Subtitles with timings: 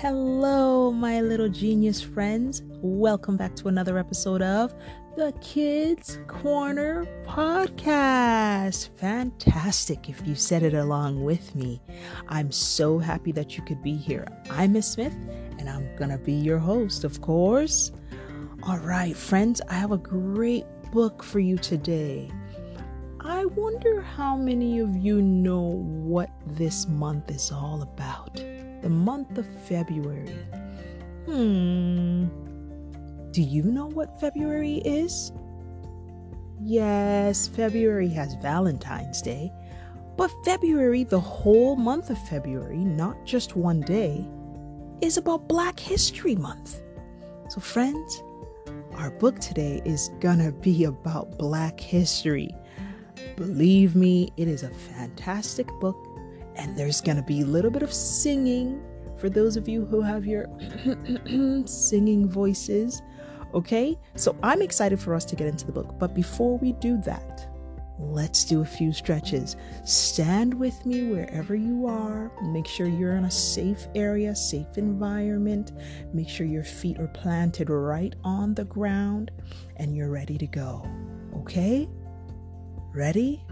[0.00, 2.60] Hello, my little genius friends.
[2.82, 4.74] Welcome back to another episode of
[5.16, 8.90] the Kids Corner podcast.
[8.98, 11.80] Fantastic if you said it along with me.
[12.28, 14.26] I'm so happy that you could be here.
[14.50, 15.16] I'm Miss Smith,
[15.58, 17.90] and I'm going to be your host, of course.
[18.64, 22.30] All right, friends, I have a great book for you today.
[23.20, 28.42] I wonder how many of you know what this month is all about.
[28.86, 30.38] The month of February.
[31.24, 32.28] Hmm.
[33.32, 35.32] Do you know what February is?
[36.62, 39.50] Yes, February has Valentine's Day,
[40.16, 44.24] but February, the whole month of February, not just one day,
[45.00, 46.80] is about Black History Month.
[47.48, 48.22] So, friends,
[48.92, 52.54] our book today is gonna be about Black history.
[53.34, 55.96] Believe me, it is a fantastic book,
[56.56, 58.82] and there's gonna be a little bit of singing
[59.18, 60.46] for those of you who have your
[61.66, 63.02] singing voices.
[63.54, 65.98] Okay, so I'm excited for us to get into the book.
[65.98, 67.48] But before we do that,
[67.98, 69.56] let's do a few stretches.
[69.84, 72.30] Stand with me wherever you are.
[72.42, 75.72] Make sure you're in a safe area, safe environment.
[76.12, 79.30] Make sure your feet are planted right on the ground
[79.76, 80.86] and you're ready to go.
[81.36, 81.88] Okay?
[82.92, 83.45] Ready?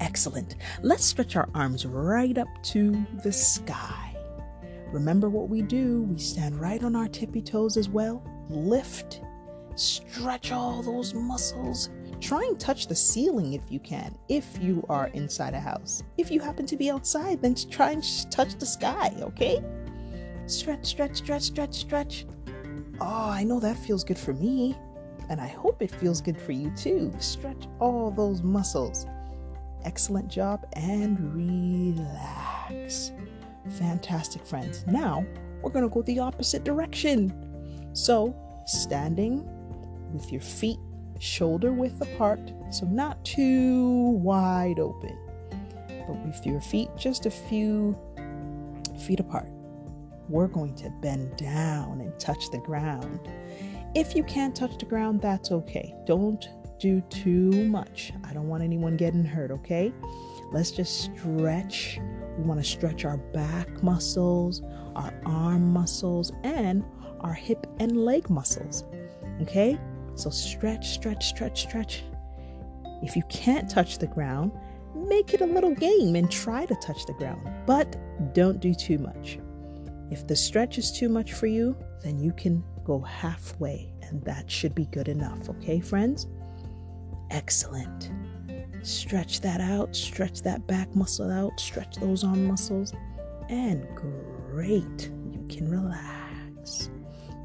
[0.00, 0.56] Excellent.
[0.82, 4.16] Let's stretch our arms right up to the sky.
[4.92, 6.02] Remember what we do.
[6.02, 9.20] We stand right on our tippy toes as well lift,
[9.74, 11.90] stretch all those muscles.
[12.20, 16.02] Try and touch the ceiling if you can, if you are inside a house.
[16.16, 19.62] If you happen to be outside, then try and touch the sky, okay?
[20.46, 22.26] Stretch, stretch, stretch, stretch, stretch.
[23.00, 24.76] Oh, I know that feels good for me.
[25.30, 27.12] And I hope it feels good for you too.
[27.18, 29.06] Stretch all those muscles.
[29.88, 33.10] Excellent job and relax.
[33.78, 34.84] Fantastic, friends.
[34.86, 35.24] Now
[35.62, 37.32] we're going to go the opposite direction.
[37.94, 38.36] So,
[38.66, 39.48] standing
[40.12, 40.76] with your feet
[41.20, 45.16] shoulder width apart, so not too wide open,
[46.06, 47.96] but with your feet just a few
[49.06, 49.48] feet apart.
[50.28, 53.20] We're going to bend down and touch the ground.
[53.94, 55.94] If you can't touch the ground, that's okay.
[56.04, 56.46] Don't
[56.78, 58.12] do too much.
[58.24, 59.92] I don't want anyone getting hurt, okay?
[60.52, 61.98] Let's just stretch.
[62.36, 64.62] We want to stretch our back muscles,
[64.94, 66.84] our arm muscles, and
[67.20, 68.84] our hip and leg muscles.
[69.42, 69.78] Okay?
[70.14, 72.04] So stretch, stretch, stretch, stretch.
[73.02, 74.52] If you can't touch the ground,
[74.94, 77.96] make it a little game and try to touch the ground, but
[78.34, 79.38] don't do too much.
[80.10, 84.50] If the stretch is too much for you, then you can go halfway, and that
[84.50, 85.48] should be good enough.
[85.48, 86.26] Okay, friends?
[87.30, 88.10] Excellent.
[88.82, 92.92] Stretch that out, stretch that back muscle out, stretch those arm muscles,
[93.48, 95.10] and great.
[95.32, 96.90] You can relax.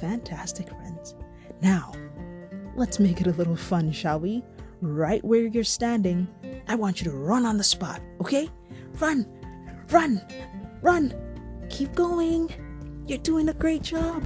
[0.00, 1.14] Fantastic, friends.
[1.62, 1.92] Now,
[2.76, 4.42] let's make it a little fun, shall we?
[4.80, 6.28] Right where you're standing,
[6.68, 8.50] I want you to run on the spot, okay?
[9.00, 9.26] Run,
[9.90, 10.20] run,
[10.82, 11.14] run.
[11.70, 12.52] Keep going.
[13.06, 14.24] You're doing a great job.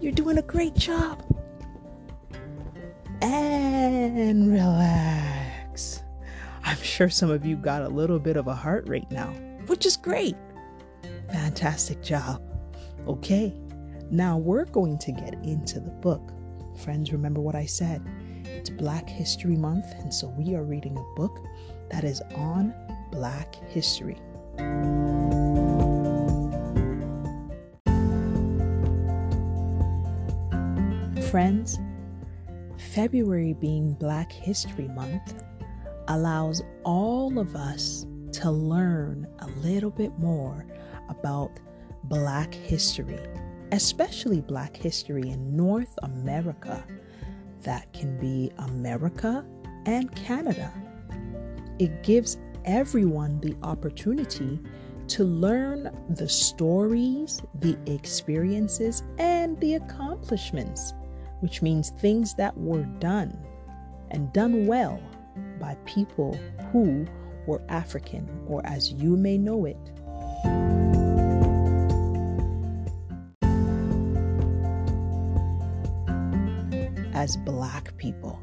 [0.00, 1.22] You're doing a great job.
[3.22, 6.02] And relax.
[6.64, 9.28] I'm sure some of you got a little bit of a heart rate now,
[9.66, 10.36] which is great.
[11.32, 12.42] Fantastic job.
[13.06, 13.54] Okay,
[14.10, 16.32] now we're going to get into the book.
[16.76, 18.02] Friends, remember what I said.
[18.44, 21.38] It's Black History Month, and so we are reading a book
[21.90, 22.74] that is on
[23.10, 24.18] Black history.
[31.30, 31.78] Friends,
[32.96, 35.44] February being Black History Month
[36.08, 40.66] allows all of us to learn a little bit more
[41.08, 41.60] about
[42.04, 43.20] Black history
[43.72, 46.84] especially Black history in North America.
[47.62, 49.44] That can be America
[49.86, 50.72] and Canada.
[51.78, 54.60] It gives everyone the opportunity
[55.08, 60.92] to learn the stories, the experiences, and the accomplishments,
[61.40, 63.36] which means things that were done
[64.10, 65.00] and done well
[65.60, 66.38] by people
[66.70, 67.06] who
[67.46, 69.76] were African, or as you may know it,
[77.14, 78.40] as Black people.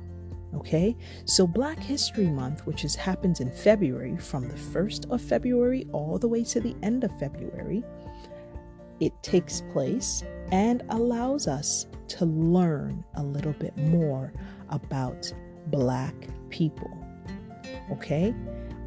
[0.56, 0.96] Okay,
[1.26, 6.18] so Black History Month, which is happens in February, from the 1st of February all
[6.18, 7.84] the way to the end of February,
[9.04, 14.32] it takes place and allows us to learn a little bit more
[14.70, 15.32] about
[15.68, 16.16] Black
[16.50, 16.90] people.
[17.92, 18.34] Okay,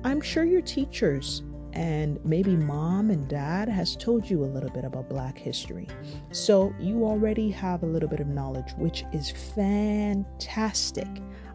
[0.04, 1.42] I'm sure your teachers
[1.74, 5.86] and maybe mom and dad has told you a little bit about black history.
[6.30, 11.08] So you already have a little bit of knowledge, which is fantastic.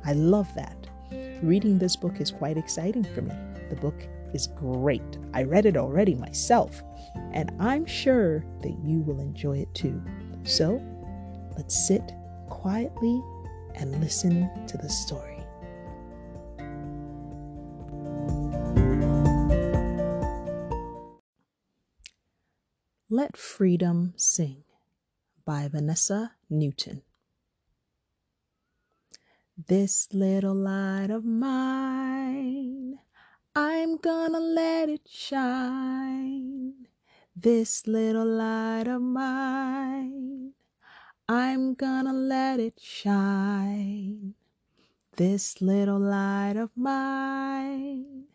[0.05, 0.87] I love that.
[1.41, 3.33] Reading this book is quite exciting for me.
[3.69, 3.95] The book
[4.33, 5.17] is great.
[5.33, 6.81] I read it already myself,
[7.33, 10.01] and I'm sure that you will enjoy it too.
[10.43, 10.81] So
[11.57, 12.11] let's sit
[12.49, 13.21] quietly
[13.75, 15.37] and listen to the story.
[23.13, 24.63] Let Freedom Sing
[25.45, 27.01] by Vanessa Newton.
[29.67, 32.50] This little light of mine,
[33.53, 36.87] I'm gonna let it shine.
[37.35, 40.53] This little light of mine,
[41.27, 44.35] I'm gonna let it shine.
[45.17, 48.27] This little light of mine,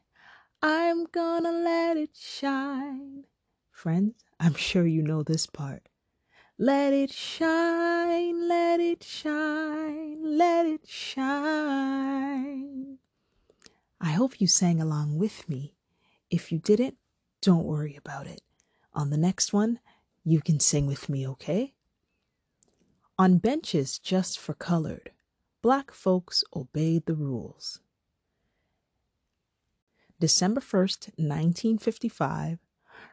[0.61, 3.25] I'm gonna let it shine.
[3.71, 5.89] Friends, I'm sure you know this part.
[6.59, 9.36] Let it shine, let it shine,
[14.27, 15.73] hope you sang along with me.
[16.33, 16.97] If you didn't,
[17.41, 18.41] don't worry about it.
[18.93, 19.79] On the next one,
[20.25, 21.75] you can sing with me, okay?
[23.21, 25.13] On benches just for colored,
[25.63, 27.79] black folks obeyed the rules.
[30.19, 32.59] December 1st, 1955,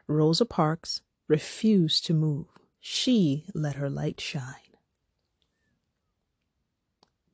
[0.08, 2.48] Rosa Parks refused to move.
[2.80, 4.74] She let her light shine.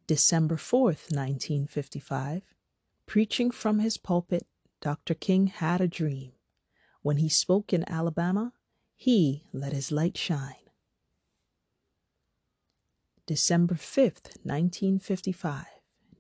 [0.07, 2.43] December 4th, 1955,
[3.11, 4.47] preaching from his pulpit,
[4.81, 5.15] Dr.
[5.15, 6.31] King had a dream.
[7.03, 8.53] When he spoke in Alabama,
[8.95, 10.71] he let his light shine.
[13.27, 15.65] December 5th, 1955,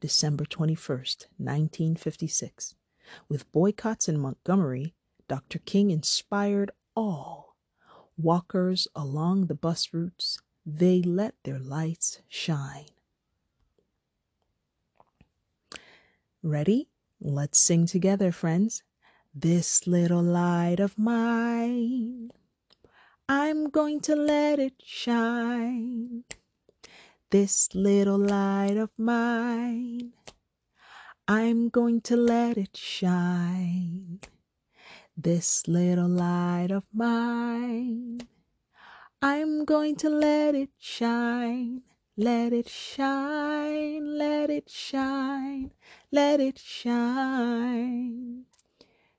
[0.01, 2.75] December 21st, 1956.
[3.29, 4.97] With boycotts in Montgomery,
[5.29, 5.61] Dr.
[5.61, 7.55] King inspired all.
[8.19, 12.87] Walkers along the bus routes, they let their lights shine.
[16.43, 16.89] Ready?
[17.21, 18.83] Let's sing together, friends.
[19.35, 22.31] This little light of mine,
[23.29, 26.25] I'm going to let it shine.
[27.31, 30.13] This little light of mine,
[31.29, 34.21] I'm going to let it shine
[35.23, 38.21] this little light of mine.
[39.21, 41.83] I'm going to let it shine,
[42.21, 45.71] let it shine, let it shine,
[46.13, 48.45] let it shine.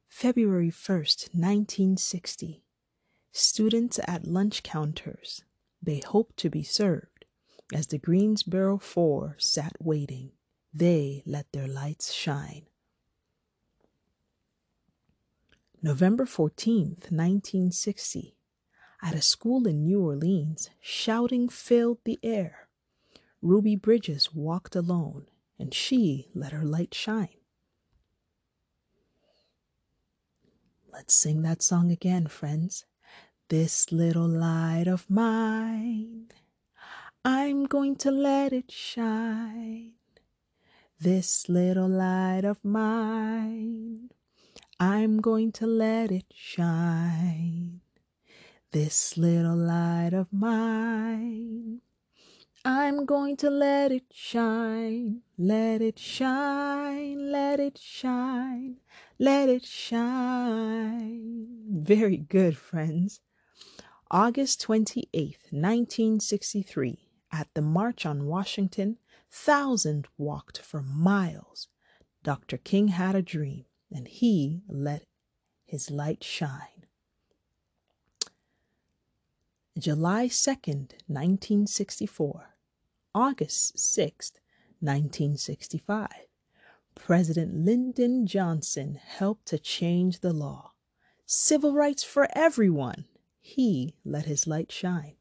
[0.07, 2.63] February 1st, 1960.
[3.31, 5.43] Students at lunch counters.
[5.81, 7.25] They hoped to be served.
[7.73, 10.33] As the Greensboro Four sat waiting,
[10.71, 12.67] they let their lights shine.
[15.81, 18.35] November 14th, 1960.
[19.01, 22.67] At a school in New Orleans, shouting filled the air.
[23.41, 25.25] Ruby Bridges walked alone,
[25.57, 27.29] and she let her light shine.
[30.91, 32.85] Let's sing that song again, friends.
[33.49, 36.27] This little light of mine,
[37.25, 39.93] I'm going to let it shine.
[40.99, 44.11] This little light of mine,
[44.79, 47.81] I'm going to let it shine.
[48.71, 51.81] This little light of mine.
[52.63, 58.75] I'm going to let it shine, let it shine, let it shine,
[59.17, 61.47] let it shine.
[61.71, 63.19] Very good, friends.
[64.11, 68.97] August 28th, 1963, at the March on Washington,
[69.31, 71.67] thousands walked for miles.
[72.21, 72.57] Dr.
[72.57, 75.07] King had a dream and he let
[75.65, 76.85] his light shine.
[79.79, 82.50] July 2nd, 1964,
[83.13, 84.39] August 6th,
[84.79, 86.07] 1965,
[86.95, 90.71] President Lyndon Johnson helped to change the law.
[91.25, 93.05] Civil rights for everyone.
[93.39, 95.15] He let his light shine.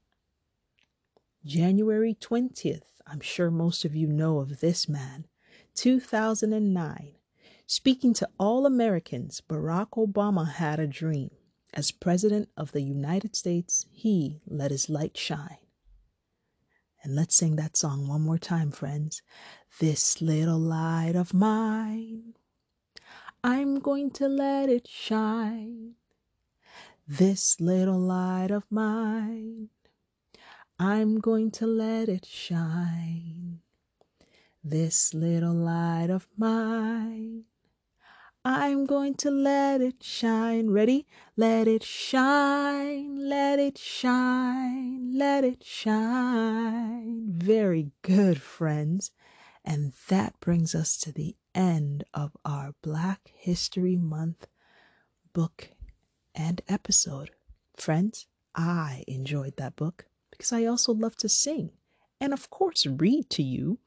[1.45, 5.27] January 20th, I'm sure most of you know of this man,
[5.75, 7.15] 2009,
[7.73, 11.31] Speaking to all Americans, Barack Obama had a dream.
[11.73, 15.59] As President of the United States, he let his light shine.
[17.02, 19.23] And let's sing that song one more time, friends.
[19.78, 22.35] This little light of mine,
[23.42, 25.95] I'm going to let it shine.
[27.09, 29.71] This little light of mine,
[30.78, 33.61] I'm going to let it shine.
[34.62, 37.45] This little light of mine,
[38.43, 40.71] I'm going to let it shine.
[40.71, 41.07] Ready?
[41.37, 47.27] Let it shine, let it shine, let it shine.
[47.29, 49.11] Very good, friends.
[49.63, 54.47] And that brings us to the end of our Black History Month
[55.35, 55.73] book
[56.35, 57.31] and episode.
[57.77, 61.73] Friends, I enjoyed that book because I also love to sing
[62.19, 63.81] and, of course, read to you.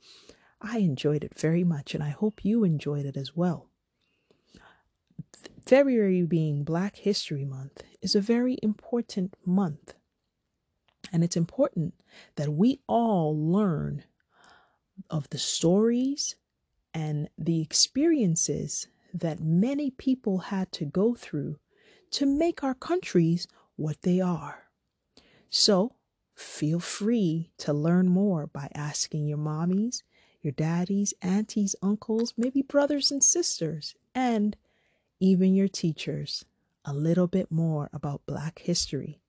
[0.62, 3.70] I enjoyed it very much, and I hope you enjoyed it as well.
[5.66, 9.94] February being Black History Month is a very important month.
[11.12, 11.94] And it's important
[12.36, 14.04] that we all learn
[15.10, 16.36] of the stories
[16.94, 21.60] and the experiences that many people had to go through
[22.12, 24.64] to make our countries what they are.
[25.50, 25.96] So
[26.36, 30.04] feel free to learn more by asking your mommies,
[30.42, 34.58] your daddies, aunties, uncles, maybe brothers and sisters, and
[35.24, 36.44] even your teachers
[36.84, 39.22] a little bit more about Black history.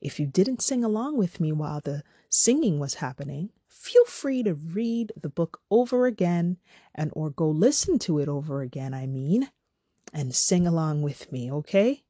[0.00, 4.54] If you didn't sing along with me while the singing was happening, feel free to
[4.54, 6.56] read the book over again
[6.94, 9.50] and or go listen to it over again, I mean,
[10.14, 12.04] and sing along with me, okay?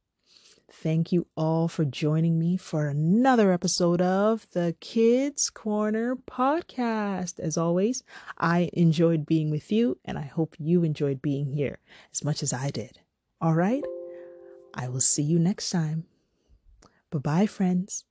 [0.70, 7.40] Thank you all for joining me for another episode of the Kids Corner podcast.
[7.40, 8.04] As always,
[8.38, 11.80] I enjoyed being with you, and I hope you enjoyed being here
[12.12, 13.00] as much as I did.
[13.40, 13.84] All right?
[14.74, 16.04] I will see you next time.
[17.10, 18.04] Bye bye, friends.